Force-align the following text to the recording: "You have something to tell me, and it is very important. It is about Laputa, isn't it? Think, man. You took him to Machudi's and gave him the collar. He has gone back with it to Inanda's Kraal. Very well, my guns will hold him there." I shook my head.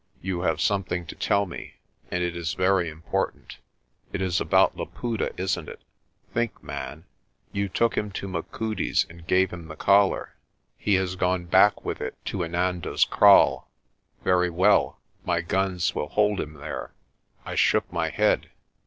"You 0.19 0.41
have 0.41 0.59
something 0.59 1.05
to 1.05 1.13
tell 1.15 1.45
me, 1.45 1.75
and 2.09 2.23
it 2.23 2.35
is 2.35 2.55
very 2.55 2.89
important. 2.89 3.59
It 4.11 4.19
is 4.19 4.41
about 4.41 4.75
Laputa, 4.75 5.31
isn't 5.37 5.69
it? 5.69 5.83
Think, 6.33 6.63
man. 6.63 7.05
You 7.51 7.69
took 7.69 7.95
him 7.95 8.09
to 8.13 8.27
Machudi's 8.27 9.05
and 9.11 9.27
gave 9.27 9.53
him 9.53 9.67
the 9.67 9.75
collar. 9.75 10.33
He 10.75 10.95
has 10.95 11.15
gone 11.15 11.45
back 11.45 11.85
with 11.85 12.01
it 12.01 12.15
to 12.25 12.39
Inanda's 12.41 13.05
Kraal. 13.05 13.69
Very 14.23 14.49
well, 14.49 14.99
my 15.23 15.41
guns 15.41 15.93
will 15.93 16.09
hold 16.09 16.39
him 16.39 16.55
there." 16.55 16.95
I 17.45 17.53
shook 17.53 17.93
my 17.93 18.09
head. 18.09 18.49